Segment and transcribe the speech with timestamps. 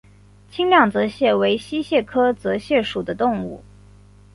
[0.49, 3.63] 清亮泽蟹为溪蟹科泽蟹属的动物。